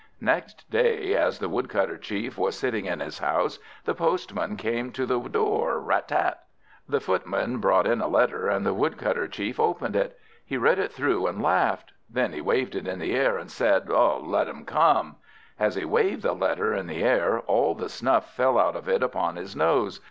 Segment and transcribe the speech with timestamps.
[0.19, 5.05] Next day, as the Woodcutter Chief was sitting in his house, the postman came to
[5.05, 6.45] the door Rat tat.
[6.89, 10.17] The footman brought in a letter, and the Woodcutter Chief opened it.
[10.43, 11.93] He read it through, and laughed.
[12.09, 15.17] Then he waved it in the air, and said, "Let them come."
[15.59, 19.03] As he waved the letter in the air, all the snuff fell out of it
[19.03, 19.99] upon his nose.